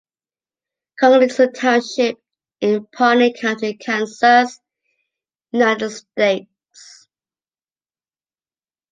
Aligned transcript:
Conkling 0.99 1.29
is 1.29 1.39
a 1.39 1.47
township 1.49 2.17
in 2.59 2.87
Pawnee 2.87 3.35
County, 3.39 3.75
Kansas, 3.75 4.59
United 5.53 5.91
States. 5.91 7.07